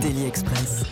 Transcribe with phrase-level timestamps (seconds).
[0.00, 0.84] Daily Express.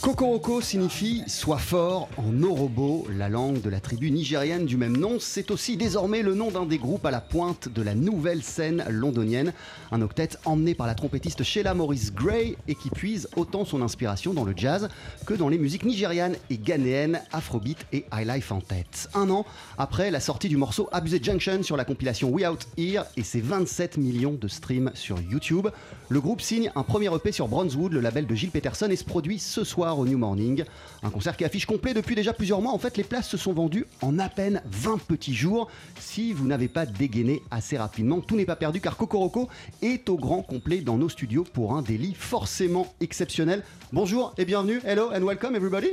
[0.00, 5.18] Kokoroko signifie Sois fort en orobo, la langue de la tribu nigérienne du même nom.
[5.18, 8.84] C'est aussi désormais le nom d'un des groupes à la pointe de la nouvelle scène
[8.88, 9.52] londonienne.
[9.90, 14.32] Un octet emmené par la trompettiste Sheila Maurice Gray et qui puise autant son inspiration
[14.32, 14.88] dans le jazz
[15.26, 19.10] que dans les musiques nigérianes et ghanéennes, afrobeat et highlife en tête.
[19.14, 19.44] Un an
[19.78, 23.40] après la sortie du morceau Abusé Junction sur la compilation We Out Here et ses
[23.40, 25.68] 27 millions de streams sur YouTube,
[26.10, 29.04] le groupe signe un premier EP sur Bronzewood, le label de Gilles Peterson, et se
[29.04, 30.64] produit ce soir au New Morning.
[31.02, 32.72] Un concert qui affiche complet depuis déjà plusieurs mois.
[32.72, 35.68] En fait, les places se sont vendues en à peine 20 petits jours.
[36.00, 39.48] Si vous n'avez pas dégainé assez rapidement, tout n'est pas perdu car Kokoroko
[39.82, 43.62] est au grand complet dans nos studios pour un délit forcément exceptionnel.
[43.92, 44.80] Bonjour et bienvenue.
[44.84, 45.88] Hello and welcome everybody.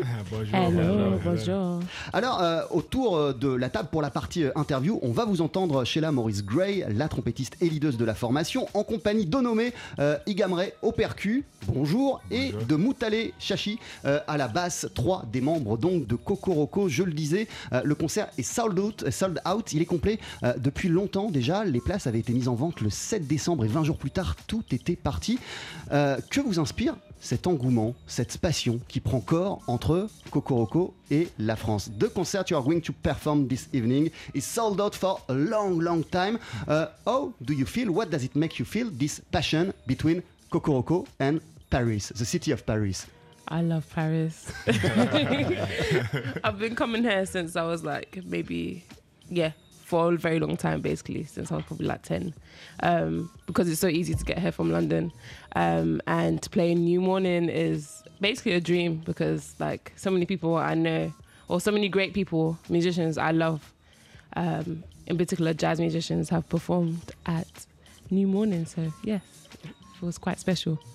[0.54, 1.80] Hello, bonjour.
[2.14, 5.42] Alors, euh, autour euh, de la table pour la partie euh, interview, on va vous
[5.42, 9.74] entendre Sheila Maurice Gray, la trompettiste et leaduse de la formation, en compagnie d'Onomé
[10.05, 15.42] euh, Igamre au percu, bonjour, et de Moutale Chachi euh, à la basse, trois des
[15.42, 17.48] membres donc de Kokoroko, je le disais.
[17.74, 21.30] euh, le concert est sold out, euh, sold out il est complet euh, depuis longtemps
[21.30, 21.64] déjà.
[21.64, 24.36] Les places avaient été mises en vente le 7 décembre et 20 jours plus tard,
[24.48, 25.40] tout était parti.
[25.92, 31.56] Euh, que vous inspire cet engouement, cette passion qui prend corps entre Kokoroko et la
[31.56, 31.90] France.
[32.00, 35.80] The concert you are going to perform this evening is sold out for a long,
[35.80, 36.38] long time.
[36.68, 37.92] Uh, how do you feel?
[37.92, 38.90] What does it make you feel?
[38.92, 40.22] This passion between
[40.52, 43.08] Kokoroko and Paris, the city of Paris?
[43.48, 44.52] I love Paris.
[46.44, 48.84] I've been coming here since I was like maybe,
[49.30, 49.52] yeah,
[49.86, 52.34] for a very long time, basically, since I was probably like 10.
[52.82, 55.12] Um, because it's so easy to get here from London.
[55.56, 60.26] Um, and to play in New Morning is basically a dream because, like, so many
[60.26, 61.14] people I know,
[61.48, 63.72] or so many great people, musicians I love,
[64.36, 67.68] um, in particular jazz musicians, have performed at
[68.10, 68.66] New Morning.
[68.66, 69.22] So, yes,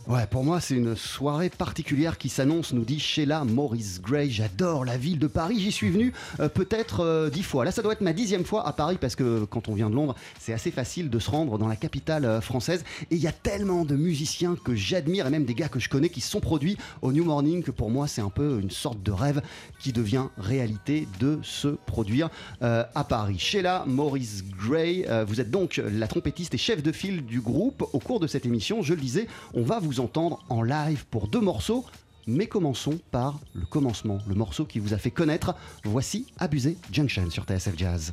[0.07, 4.31] Ouais, pour moi, c'est une soirée particulière qui s'annonce, nous dit Sheila Maurice Gray.
[4.31, 5.59] J'adore la ville de Paris.
[5.59, 7.65] J'y suis venu euh, peut-être euh, dix fois.
[7.65, 9.95] Là, ça doit être ma dixième fois à Paris parce que quand on vient de
[9.95, 12.85] Londres, c'est assez facile de se rendre dans la capitale euh, française.
[13.11, 15.89] Et il y a tellement de musiciens que j'admire et même des gars que je
[15.89, 19.03] connais qui sont produits au New Morning que pour moi, c'est un peu une sorte
[19.03, 19.41] de rêve
[19.81, 22.29] qui devient réalité de se produire
[22.61, 23.39] à Paris.
[23.39, 27.85] Sheila Maurice Gray, vous êtes donc la trompettiste et chef de file du groupe.
[27.93, 31.41] Au cours de cette émission, le disais, on va vous entendre en live pour deux
[31.41, 31.85] morceaux.
[32.27, 35.55] Mais commençons par le commencement, le morceau qui vous a fait connaître.
[35.85, 38.13] Voici Abusé Junction sur TSF Jazz.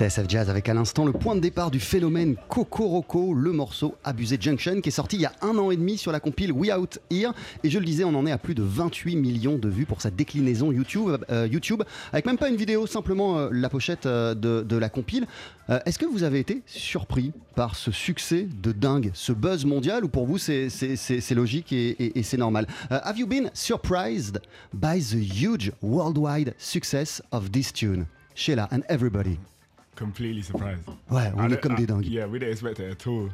[0.00, 4.38] TSF Jazz avec à l'instant le point de départ du phénomène Kokoroko, le morceau Abusé
[4.40, 6.72] Junction qui est sorti il y a un an et demi sur la compile We
[6.72, 7.34] Out Here.
[7.64, 10.00] Et je le disais, on en est à plus de 28 millions de vues pour
[10.00, 11.82] sa déclinaison YouTube, euh, YouTube
[12.14, 15.26] avec même pas une vidéo, simplement euh, la pochette euh, de, la compile.
[15.84, 20.08] Est-ce que vous avez été surpris par ce succès de dingue, ce buzz mondial ou
[20.08, 22.66] pour vous c'est- logique et, c'est normal?
[22.88, 24.40] Have you been surprised
[24.72, 28.06] by the huge worldwide success of this tune?
[28.34, 29.38] Sheila and everybody.
[30.04, 30.82] Completely surprised.
[31.10, 32.06] Ouais, on I est comme I- des dingues.
[32.08, 33.28] Yeah, we didn't expect it at all.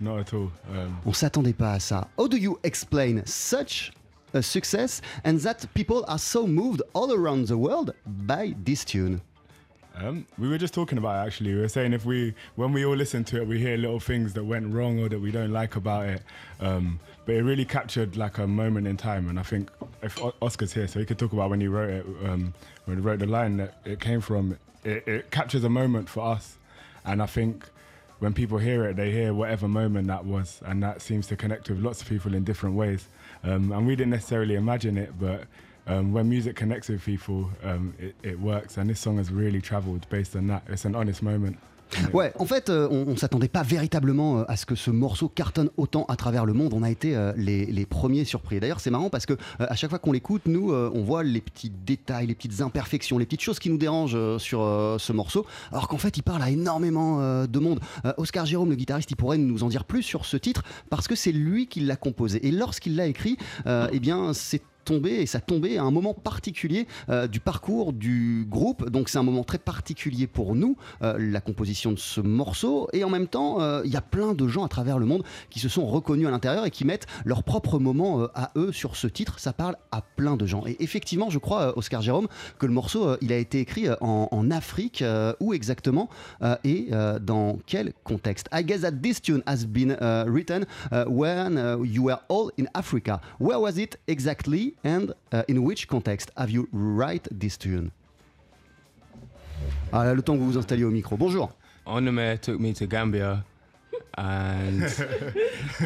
[0.00, 0.50] Not at all.
[0.70, 2.06] Um, On s'attendait pas à ça.
[2.18, 3.92] How do you explain such
[4.32, 9.20] a success and that people are so moved all around the world by this tune?
[9.96, 11.52] um, we were just talking about it actually.
[11.54, 14.32] We were saying if we, when we all listen to it, we hear little things
[14.34, 16.22] that went wrong or that we don't like about it.
[16.60, 19.28] Um, but it really captured like a moment in time.
[19.28, 19.70] And I think
[20.02, 22.54] if Oscar's here, so he could talk about when he wrote it, um,
[22.86, 26.24] when he wrote the line that it came from, it, it captures a moment for
[26.32, 26.56] us.
[27.04, 27.64] And I think
[28.18, 31.70] when people hear it, they hear whatever moment that was, and that seems to connect
[31.70, 33.06] with lots of people in different ways.
[33.42, 35.44] Um, and we didn't necessarily imagine it, but
[35.86, 38.76] um, when music connects with people, um, it, it works.
[38.76, 40.62] And this song has really travelled based on that.
[40.68, 41.58] It's an honest moment.
[42.12, 45.28] Ouais, en fait, euh, on, on s'attendait pas véritablement euh, à ce que ce morceau
[45.28, 46.72] cartonne autant à travers le monde.
[46.74, 48.60] On a été euh, les, les premiers surpris.
[48.60, 51.70] D'ailleurs, c'est marrant parce que à chaque fois qu'on l'écoute, nous, on voit les petits
[51.70, 54.60] détails, les petites imperfections, les petites choses qui nous dérangent sur
[54.98, 57.80] ce morceau, alors qu'en fait, il parle à énormément de monde.
[58.16, 61.14] Oscar Jérôme, le guitariste, il pourrait nous en dire plus sur ce titre parce que
[61.14, 62.46] c'est lui qui l'a composé.
[62.46, 66.86] Et lorsqu'il l'a écrit, euh, eh bien, c'est et ça tombait à un moment particulier
[67.08, 68.88] euh, du parcours du groupe.
[68.90, 72.88] Donc c'est un moment très particulier pour nous, euh, la composition de ce morceau.
[72.92, 75.22] Et en même temps, euh, il y a plein de gens à travers le monde
[75.48, 78.96] qui se sont reconnus à l'intérieur et qui mettent leur propre moment à eux sur
[78.96, 79.38] ce titre.
[79.38, 80.64] Ça parle à plein de gens.
[80.66, 82.28] Et effectivement, je crois, Oscar Jérôme,
[82.58, 85.04] que le morceau, il a été écrit en, Afrique.
[85.38, 86.08] où exactement
[86.64, 86.88] et
[87.20, 88.48] dans quel contexte?
[88.52, 90.66] I guess that this tune has been written
[91.06, 93.20] when uh, you were all in Africa.
[93.38, 94.74] Where was it exactly?
[94.84, 97.90] And uh, in which context have you write this tune
[99.92, 101.16] Ah là, le temps que vous vous installiez au micro.
[101.16, 101.50] Bonjour.
[101.86, 103.44] Onome took me to Gambia,
[104.16, 104.84] and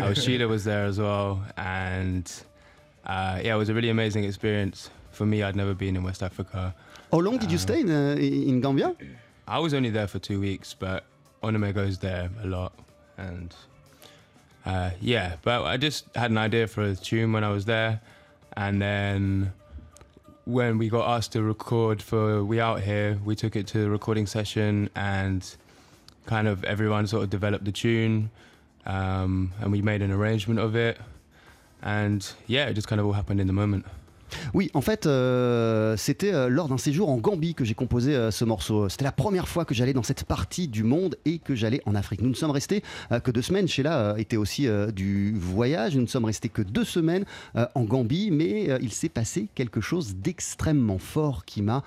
[0.00, 1.42] our Sheila was there as well.
[1.56, 2.30] And
[3.06, 5.42] uh, yeah, it was a really amazing experience for me.
[5.42, 6.74] I'd never been in West Africa.
[7.10, 8.94] How long did you stay in, uh, in Gambia
[9.46, 11.04] I was only there for two weeks, but
[11.42, 12.72] Onome goes there a lot,
[13.16, 13.54] and
[14.66, 15.36] uh, yeah.
[15.42, 18.00] But I just had an idea for a tune when I was there,
[18.56, 19.52] and then
[20.44, 23.90] when we got asked to record for We Out Here, we took it to the
[23.90, 25.56] recording session, and
[26.26, 28.30] kind of everyone sort of developed the tune,
[28.86, 30.98] um, and we made an arrangement of it,
[31.82, 33.86] and yeah, it just kind of all happened in the moment.
[34.52, 38.30] Oui, en fait, euh, c'était euh, lors d'un séjour en Gambie que j'ai composé euh,
[38.30, 38.88] ce morceau.
[38.88, 41.94] C'était la première fois que j'allais dans cette partie du monde et que j'allais en
[41.94, 42.22] Afrique.
[42.22, 42.82] Nous ne sommes restés
[43.22, 43.68] que deux semaines.
[43.68, 45.96] Sheila était aussi du voyage.
[45.96, 47.24] Nous ne sommes restés que deux semaines
[47.54, 51.82] en Gambie, mais il s'est passé quelque chose d'extrêmement fort qui m'a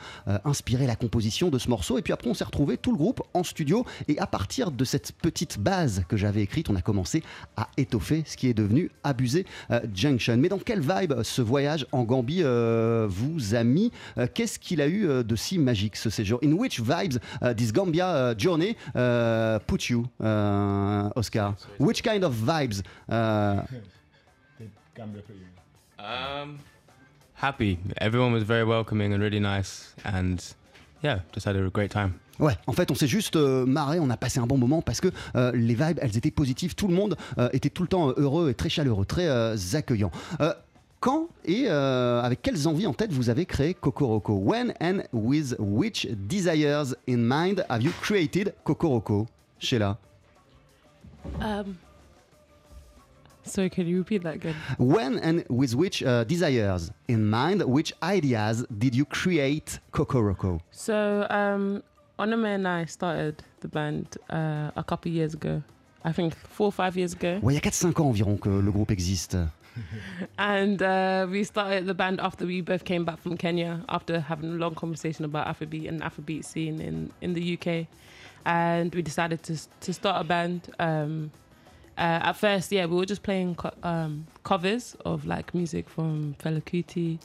[0.45, 1.97] inspiré la composition de ce morceau.
[1.97, 3.85] Et puis après, on s'est retrouvé tout le groupe en studio.
[4.07, 7.23] Et à partir de cette petite base que j'avais écrite, on a commencé
[7.55, 9.45] à étoffer ce qui est devenu Abusé
[9.93, 10.37] Junction.
[10.37, 14.81] Mais dans quelle vibe ce voyage en Gambie euh, vous a mis Euh, Qu'est-ce qu'il
[14.81, 16.39] a eu euh, de si magique ce séjour?
[16.43, 21.55] In which vibes uh, this Gambia uh, journey uh, put you, uh, Oscar?
[21.79, 23.61] Which kind of vibes uh,
[24.95, 26.03] Gambia put you.
[26.03, 26.59] Um,
[27.35, 27.79] happy.
[27.99, 30.43] Everyone was very welcoming and really nice, and
[31.03, 32.19] yeah, just had a great time.
[32.39, 35.01] Ouais, en fait, on s'est juste euh, marré, on a passé un bon moment parce
[35.01, 36.75] que euh, les vibes, elles étaient positives.
[36.75, 40.11] Tout le monde euh, était tout le temps heureux et très chaleureux, très euh, accueillant.
[40.99, 44.33] Quand et euh, avec quelles envies en tête vous avez créé Kokoroko?
[44.33, 49.27] When and with which desires in mind have you created Kokoroko?
[49.59, 49.97] Sheila
[51.41, 51.77] Um,
[53.43, 54.55] sorry, can you repeat that again?
[54.79, 60.59] When and with which uh, desires in mind, which ideas did you create Kokoroko?
[60.71, 61.83] So, um,
[62.17, 65.61] Onome and I started the band uh, a couple years ago.
[66.03, 67.39] I think four or five years ago.
[67.43, 69.37] Ouais, il y a 4-5 ans environ que le groupe existe.
[70.37, 74.51] And uh, we started the band after we both came back from Kenya after having
[74.51, 77.87] a long conversation about Afrobeat and Afrobeat scene in, in the UK.
[78.45, 80.73] And we decided to, to start a band.
[80.79, 81.31] Um,
[81.97, 86.35] uh, at first, yeah, we were just playing co- um, covers of like music from
[86.39, 87.19] Fela Kuti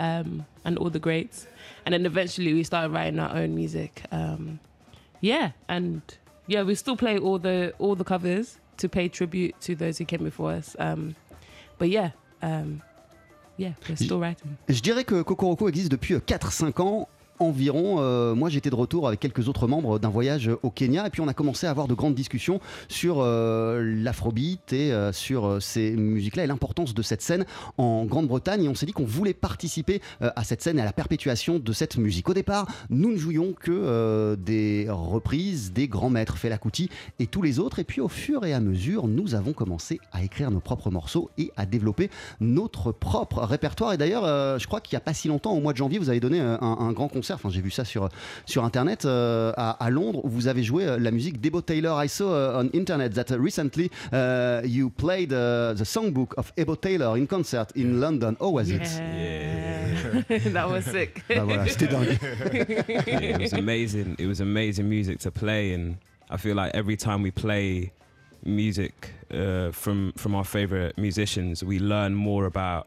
[0.00, 1.46] um, and all the greats.
[1.86, 4.02] And then eventually we started writing our own music.
[4.10, 4.58] Um,
[5.20, 6.02] yeah, and
[6.46, 10.04] yeah, we still play all the all the covers to pay tribute to those who
[10.04, 10.76] came before us.
[11.78, 12.10] But yeah,
[12.42, 12.80] um,
[13.56, 14.56] yeah, we're still writing.
[14.68, 17.08] Je dirais que Cocoroco existe depuis 4-5 ans
[17.40, 17.96] environ.
[17.98, 21.20] Euh, moi, j'étais de retour avec quelques autres membres d'un voyage au Kenya et puis
[21.20, 25.92] on a commencé à avoir de grandes discussions sur euh, l'afrobeat et euh, sur ces
[25.92, 27.44] musiques-là et l'importance de cette scène
[27.76, 28.64] en Grande-Bretagne.
[28.64, 31.72] Et on s'est dit qu'on voulait participer à cette scène et à la perpétuation de
[31.72, 32.28] cette musique.
[32.28, 37.42] Au départ, nous ne jouions que des reprises des grands maîtres Fela Kuti et tous
[37.42, 37.78] les autres.
[37.78, 41.30] Et puis, au fur et à mesure, nous avons commencé à écrire nos propres morceaux
[41.38, 43.92] et à développer notre propre répertoire.
[43.92, 46.10] Et d'ailleurs, je crois qu'il n'y a pas si longtemps, au mois de janvier, vous
[46.10, 47.27] avez donné un, un grand concert.
[47.34, 48.08] Enfin, j'ai vu ça sur,
[48.46, 52.02] sur Internet euh, à, à Londres où vous avez joué euh, la musique d'Ebo Taylor.
[52.02, 56.52] I saw uh, on Internet that uh, recently uh, you played uh, the songbook of
[56.56, 58.36] Ebo Taylor in concert in London.
[58.40, 58.82] Oh, was it?
[60.52, 61.22] that was sick.
[61.28, 62.18] Bah voilà, c'était dingue.
[63.08, 64.16] Yeah, it was amazing.
[64.18, 65.96] It was amazing music to play, and
[66.30, 67.92] I feel like every time we play
[68.44, 72.86] music uh, from from our favorite musicians, we learn more about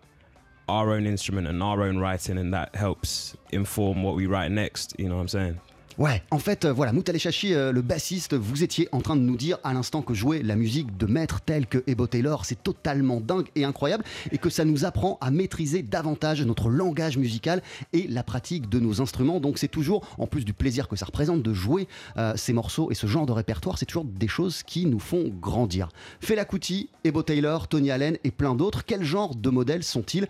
[0.72, 4.96] our own instrument and our own writing, and that helps inform what we write next.
[4.98, 5.60] You know what I'm saying?
[5.98, 9.22] Ouais, en fait, euh, voilà, Moutale Chachi, euh, le bassiste, vous étiez en train de
[9.22, 12.64] nous dire à l'instant que jouer la musique de maîtres tels que Ebo Taylor, c'est
[12.64, 17.62] totalement dingue et incroyable, et que ça nous apprend à maîtriser davantage notre langage musical
[17.92, 19.42] et la pratique de nos instruments.
[19.42, 22.90] Donc c'est toujours, en plus du plaisir que ça représente de jouer euh, ces morceaux
[22.90, 25.90] et ce genre de répertoire, c'est toujours des choses qui nous font grandir.
[26.22, 30.28] Fela Kuti, Ebo Taylor, Tony Allen et plein d'autres, quel genre de modèles sont-ils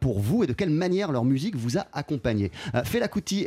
[0.00, 2.52] pour vous et de quelle manière leur musique vous a accompagné?
[2.84, 3.46] Fela Kuti,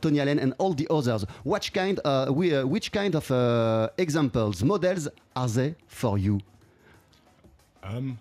[0.00, 1.07] Tony Allen and all the others,
[1.44, 6.38] which kind, uh, we, uh, which kind of uh, examples, models are they for you
[7.82, 8.18] Um,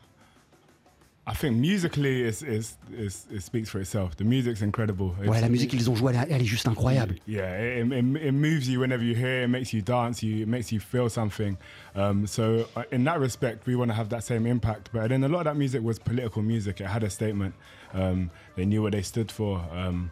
[1.29, 4.15] I think musically, it's, it's, it's, it speaks for itself.
[4.15, 5.09] The music's incredible.
[5.19, 7.15] Ouais, It's- la musique qu'ils ont jouée, elle, elle est juste incroyable.
[7.27, 9.43] Yeah, it, it, it moves you whenever you hear it.
[9.43, 10.23] It makes you dance.
[10.23, 11.57] You, it makes you feel something.
[11.95, 14.89] Um, so uh, in that respect, we want to have that same impact.
[14.93, 16.79] But then a lot of that music was political music.
[16.79, 17.53] It had a statement.
[17.93, 19.61] Um, they knew what they stood for.
[19.73, 20.11] Um,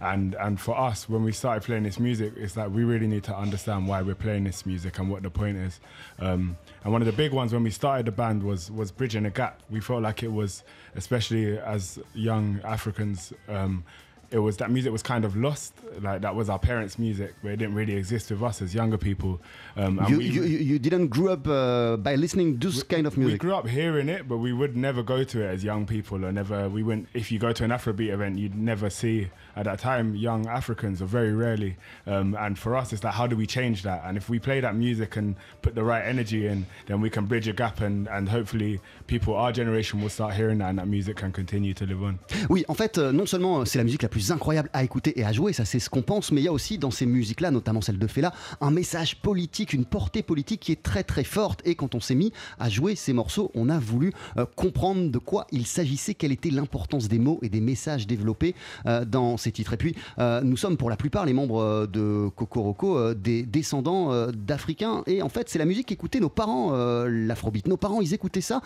[0.00, 3.24] and and for us, when we started playing this music, it's like we really need
[3.24, 5.80] to understand why we're playing this music and what the point is.
[6.18, 9.24] Um, and one of the big ones when we started the band was was bridging
[9.26, 9.62] a gap.
[9.70, 10.62] We felt like it was,
[10.94, 13.32] especially as young Africans.
[13.48, 13.84] Um,
[14.32, 15.72] it was that music was kind of lost.
[16.00, 18.98] Like that was our parents' music, but it didn't really exist with us as younger
[18.98, 19.40] people.
[19.76, 23.06] Um, and You, we- you, you didn't grow up uh, by listening to this kind
[23.06, 23.40] of music.
[23.40, 26.24] we grew up hearing it, but we would never go to it as young people,
[26.26, 26.68] or never.
[26.68, 27.08] We wouldn't.
[27.14, 31.00] If you go to an Afrobeat event, you'd never see at that time young Africans,
[31.02, 31.76] or very rarely.
[32.06, 34.02] Um, and for us, it's like, how do we change that?
[34.04, 37.26] And if we play that music and put the right energy in, then we can
[37.26, 40.88] bridge a gap, and and hopefully people our generation will start hearing that, and that
[40.88, 42.18] music can continue to live on.
[42.48, 45.18] Oui, en fait, euh, non seulement euh, c'est la musique la plus incroyable à écouter
[45.18, 47.06] et à jouer, ça c'est ce qu'on pense, mais il y a aussi dans ces
[47.06, 51.24] musiques-là, notamment celle de Fela, un message politique, une portée politique qui est très très
[51.24, 51.62] forte.
[51.64, 55.18] Et quand on s'est mis à jouer ces morceaux, on a voulu euh, comprendre de
[55.18, 58.54] quoi il s'agissait, quelle était l'importance des mots et des messages développés
[58.86, 62.28] euh, dans ces Et puis, euh, nous sommes pour la plupart les membres euh, de
[62.34, 65.02] Cocoroco euh, des descendants d'Africains.
[65.06, 66.72] Et en fait, c'est la musique qu'écoutaient nos parents,
[67.06, 67.66] l'afrobeat.
[67.68, 68.60] Nos parents, ils écoutaient ça,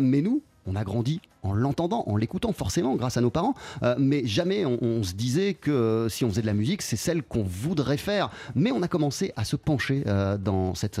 [0.00, 3.94] mais nous, on a grandi en l'entendant, en l'écoutant forcément grâce à nos parents, euh,
[3.98, 7.22] mais jamais on, se disait que euh, si on faisait de la musique, c'est celle
[7.22, 8.30] qu'on voudrait faire.
[8.54, 11.00] Mais on a commencé à se pencher euh, dans cette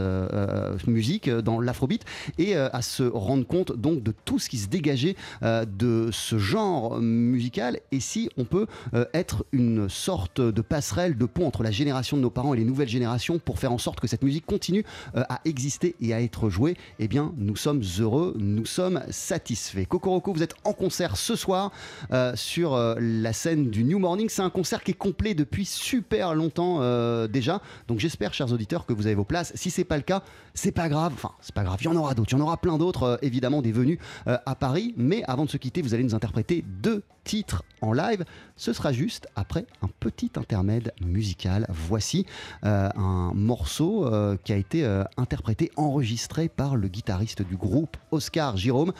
[0.86, 2.04] musique, dans l'afrobeat,
[2.38, 7.00] et à se rendre compte donc de tout ce qui se dégageait de ce genre
[7.00, 8.66] musical, et si on peut
[9.14, 12.64] être une sorte de passerelle, de pont entre la génération de nos parents et les
[12.64, 16.50] nouvelles générations pour faire en sorte que cette musique continue à exister et à être
[16.50, 19.86] jouée, eh bien nous sommes heureux, nous sommes satisfaits.
[19.88, 21.72] Cocoroco, vous êtes en concert ce soir
[22.12, 24.28] euh, sur euh, la scène du New Morning.
[24.28, 27.62] C'est un concert qui est complet depuis super longtemps euh, déjà.
[27.88, 29.52] Donc j'espère, chers auditeurs, que vous avez vos places.
[29.54, 30.22] Si c'est pas le cas,
[30.54, 31.12] c'est pas grave.
[31.14, 31.78] Enfin, c'est pas grave.
[31.80, 32.32] Il y en aura d'autres.
[32.32, 34.94] Il y en aura plein d'autres, évidemment, des venus à Paris.
[34.96, 38.24] Mais avant de se quitter, vous allez nous interpréter deux titres en live.
[38.56, 41.66] Ce sera juste après un petit intermède musical.
[41.68, 42.24] Voici
[42.64, 47.96] euh, un morceau euh, qui a été euh, interprété, enregistré par le guitariste du groupe
[48.12, 48.92] Oscar Jérôme,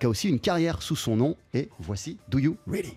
[0.00, 1.36] qui a aussi une carrière sous son nom.
[1.52, 2.96] Et voici Do You Ready?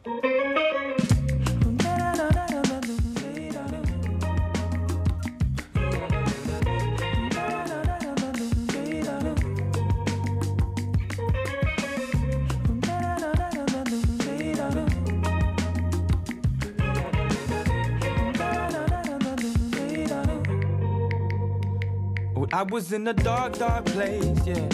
[22.57, 24.67] I was in a dark, dark place, yeah.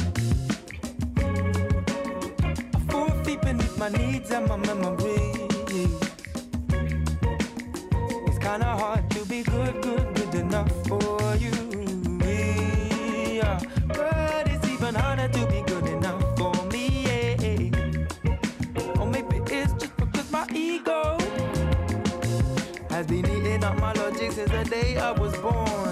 [2.88, 5.36] Four feet beneath my needs and my memories.
[8.26, 11.52] It's kinda hard to be good, good, good enough for you.
[13.36, 13.60] Yeah.
[13.90, 17.42] But it's even harder to be good enough for me, yeah.
[18.98, 21.18] Or maybe it's just because my ego
[22.92, 25.83] has been eating up my logic since the day I was born.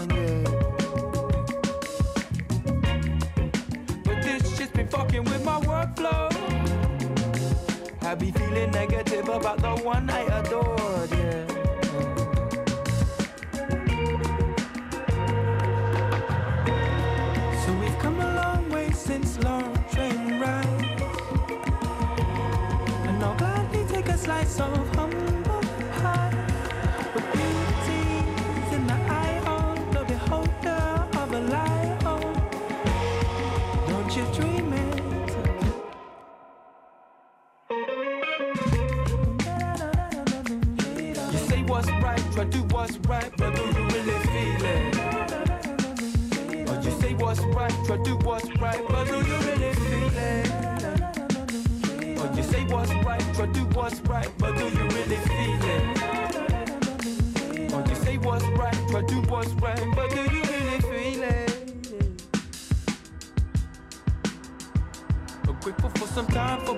[5.99, 6.29] My.
[8.01, 11.45] I be feeling negative about the one I adored, yeah.
[17.63, 21.01] So we've come a long way since long train rides.
[23.07, 24.90] And I'll gladly take a slice of
[42.81, 44.95] what's right, but do you really feel it?
[46.83, 50.47] You say what's right, try to do what's right, but do you really feel it?
[52.19, 55.83] Or you say what's right, try do what's right, but do you really feel it?
[57.71, 61.51] Or you say what's right, try do what's right, but do you really feel it?
[65.43, 66.73] But grateful for some time for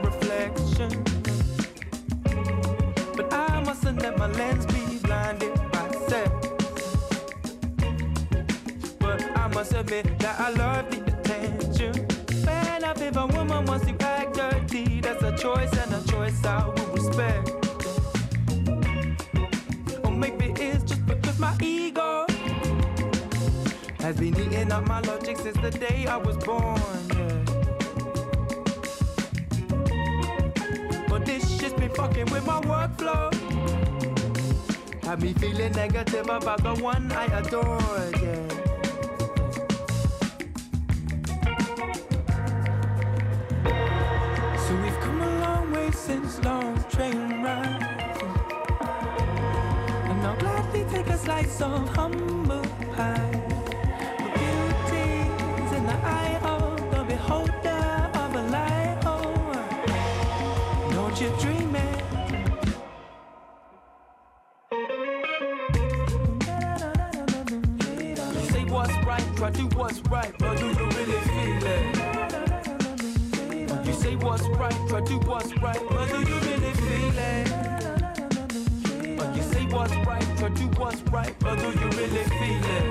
[9.83, 12.07] admit that I love the attention.
[12.45, 16.67] Man, if a woman wants to act dirty, that's a choice and a choice I
[16.67, 17.51] will respect.
[20.05, 22.25] Or maybe it's just because my ego
[23.99, 26.79] has been eating up my logic since the day I was born.
[27.17, 27.43] Yeah.
[31.09, 33.33] But this shit's been fucking with my workflow.
[35.03, 37.81] Had me feeling negative about the one I adore,
[38.21, 38.62] yeah.
[51.63, 52.61] Of humble
[52.95, 53.31] pie.
[54.35, 58.99] Beauties in the eye of the beholder of a lie.
[60.91, 62.03] Don't you dream it?
[68.33, 71.85] You say what's right, try do what's right, but do you really feel it?
[73.87, 76.32] You say what's right, try do what's right, but do you
[80.43, 82.83] what's right, try do what's right, but do you really feel it?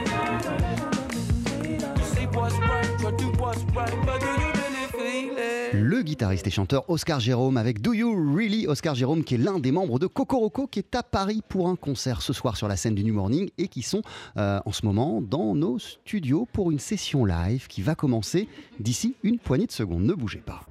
[1.98, 5.74] You say what's right, try do what's right, but do you really feel it?
[5.74, 8.66] Le guitariste et chanteur Oscar Jérôme avec Do You Really?
[8.66, 11.76] Oscar Jérôme qui est l'un des membres de Cocoroco qui est à Paris pour un
[11.76, 14.02] concert ce soir sur la scène du New Morning et qui sont
[14.36, 18.48] euh, en ce moment dans nos studios pour une session live qui va commencer
[18.80, 20.04] d'ici une poignée de secondes.
[20.04, 20.62] Ne bougez pas.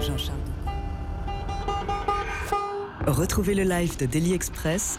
[0.00, 0.53] Jean-Charles
[3.06, 4.98] Retrouvez le live de Daily Express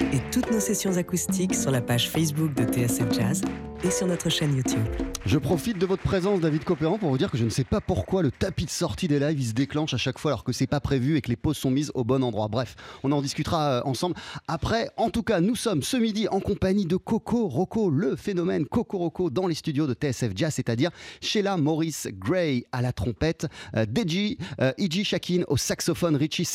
[0.00, 3.42] et toutes nos sessions acoustiques sur la page Facebook de TSF Jazz
[3.84, 4.84] et sur notre chaîne YouTube.
[5.24, 7.80] Je profite de votre présence, David Copéran, pour vous dire que je ne sais pas
[7.80, 10.66] pourquoi le tapis de sortie des lives se déclenche à chaque fois alors que c'est
[10.66, 12.48] pas prévu et que les pauses sont mises au bon endroit.
[12.48, 14.14] Bref, on en discutera euh, ensemble
[14.46, 14.88] après.
[14.96, 18.98] En tout cas, nous sommes ce midi en compagnie de Coco Rocco, le phénomène Coco
[18.98, 23.84] Rocco dans les studios de TSF Jazz, c'est-à-dire Sheila Maurice Gray à la trompette, euh,
[23.86, 26.48] Deji euh, Iji Shakin au saxophone, Richie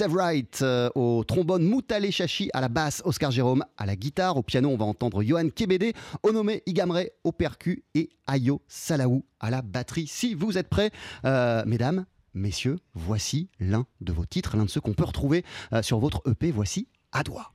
[0.61, 4.69] euh, au trombone, Moutale Chachi à la basse, Oscar Jérôme à la guitare, au piano
[4.69, 10.07] on va entendre Johan Kebede, Onome Igamre au percu et Ayo Salaou à la batterie.
[10.07, 10.91] Si vous êtes prêts,
[11.25, 15.43] euh, mesdames, messieurs, voici l'un de vos titres, l'un de ceux qu'on peut retrouver
[15.73, 16.51] euh, sur votre EP.
[16.51, 17.51] Voici À doigt.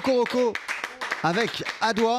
[0.00, 0.52] Cocoroco
[1.22, 2.18] avec Adwa.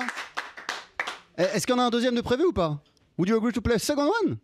[1.38, 2.82] Eh, Est-ce en a un deuxième de prévu ou pas?
[3.20, 4.38] Would you agree to play a second one?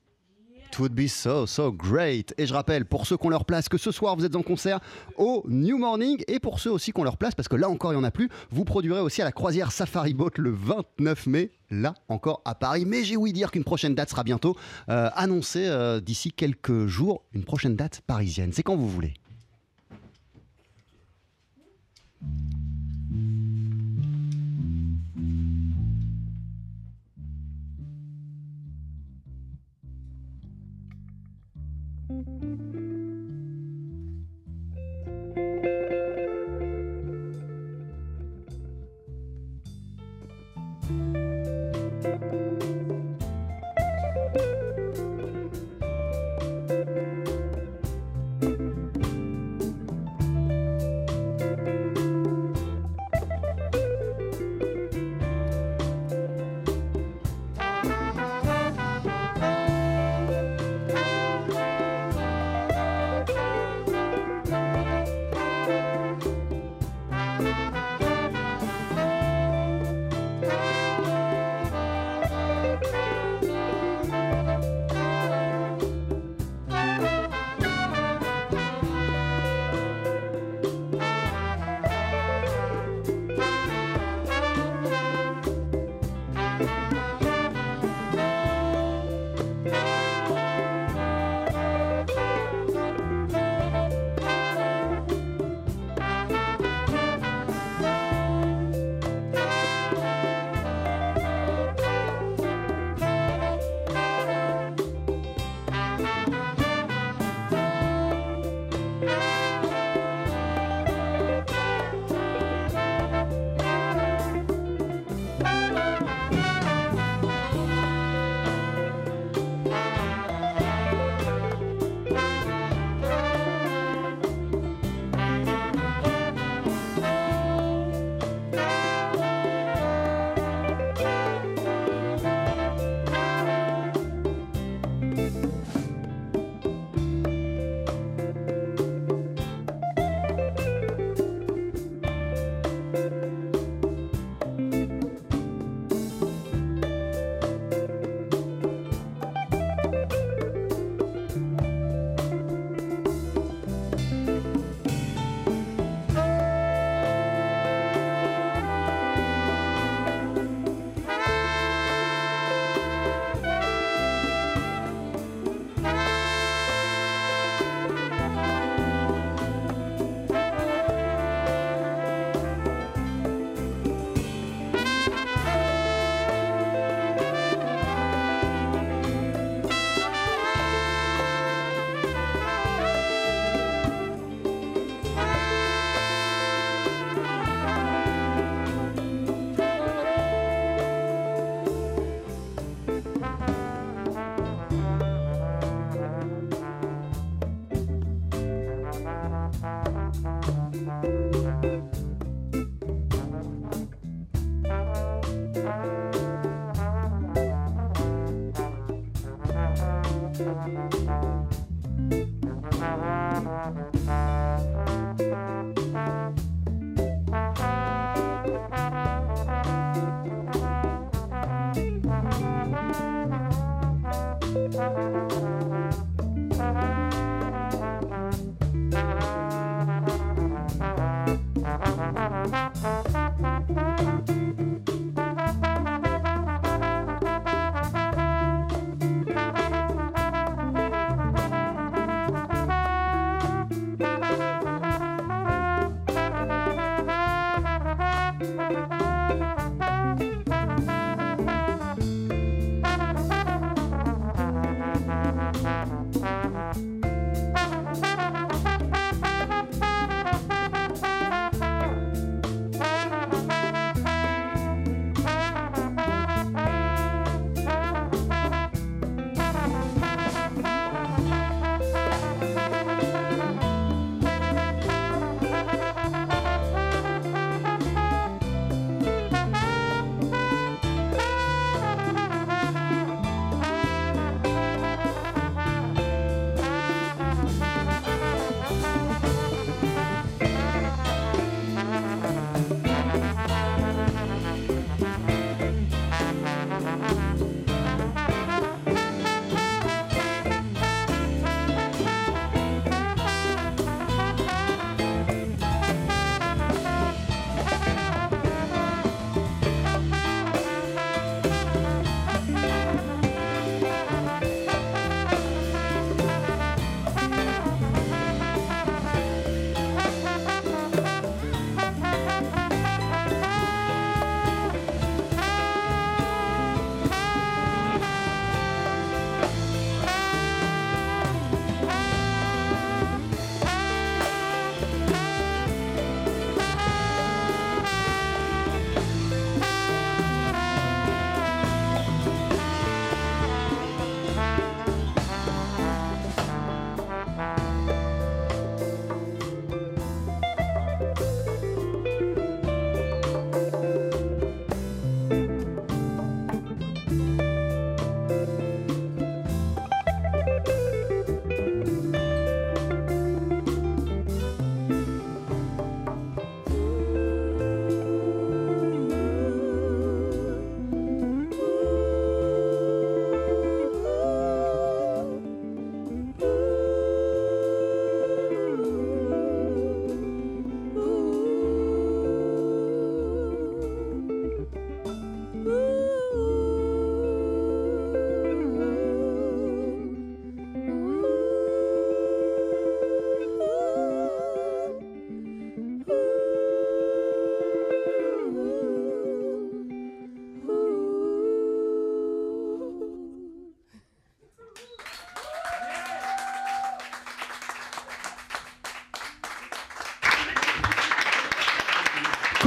[0.68, 2.36] It would be so, so great.
[2.38, 4.80] Et je rappelle, pour ceux qu'on leur place, que ce soir vous êtes en concert
[5.18, 7.96] au New Morning et pour ceux aussi qu'on leur place, parce que là encore il
[7.96, 11.52] n'y en a plus, vous produirez aussi à la croisière Safari Boat le 29 mai,
[11.72, 12.86] là encore à Paris.
[12.86, 14.56] Mais j'ai ouï dire qu'une prochaine date sera bientôt
[14.90, 18.52] euh, annoncée euh, d'ici quelques jours, une prochaine date parisienne.
[18.54, 19.16] C'est quand vous voulez.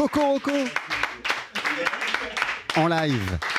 [0.09, 0.53] Coco Roco
[2.77, 3.56] en live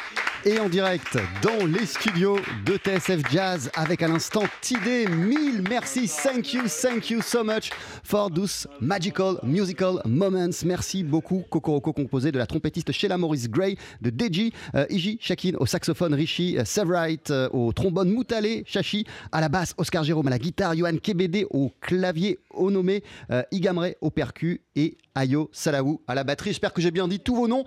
[0.48, 5.08] et en direct dans les studios de TSF Jazz avec à l'instant TD.
[5.10, 7.70] Mille merci, thank you, thank you so much
[8.02, 10.64] for those magical musical moments.
[10.64, 15.56] Merci beaucoup, Kokoroko composé de la trompettiste Sheila Maurice Gray, de Deji, euh, Iji Shakin
[15.60, 20.28] au saxophone, Rishi euh, Severite euh, au trombone, Moutale Chachi à la basse, Oscar Jérôme
[20.28, 23.00] à la guitare, Johan Kebede au clavier, Onome
[23.32, 26.52] euh, Igamre au percu et Ayo Salaou à la batterie.
[26.52, 27.66] J'espère que j'ai bien dit tous vos noms.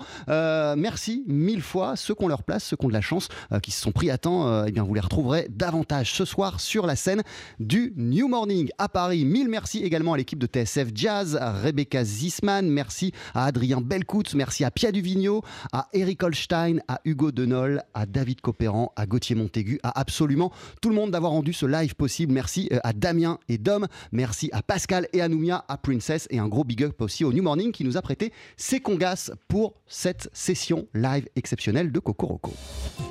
[0.77, 1.97] Merci mille fois.
[1.97, 3.91] Ceux qui ont leur place, ceux qui ont de la chance, euh, qui se sont
[3.91, 7.23] pris à temps, euh, eh bien vous les retrouverez davantage ce soir sur la scène
[7.59, 9.25] du New Morning à Paris.
[9.25, 14.35] Mille merci également à l'équipe de TSF Jazz, à Rebecca Zisman, merci à Adrien Belcoutz,
[14.35, 15.43] merci à Pia Duvigno,
[15.73, 20.91] à Eric Holstein, à Hugo Denol, à David Copéran, à Gauthier Montaigu, à absolument tout
[20.91, 22.33] le monde d'avoir rendu ce live possible.
[22.33, 26.39] Merci euh, à Damien et Dom, merci à Pascal et à Noumia, à Princess et
[26.39, 29.75] un gros big up aussi au New Morning qui nous a prêté ses congas pour
[29.89, 33.10] cette session live exceptionnelle de Coco Roco.